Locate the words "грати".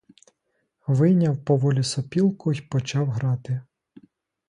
3.09-3.61